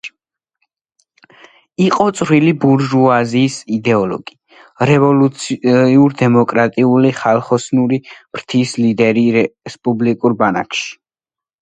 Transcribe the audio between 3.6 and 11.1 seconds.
იდეოლოგი, რევოლუციურ-დემოკრატიული ხალხოსნური ფრთის ლიდერი რესპუბლიკურ ბანაკში.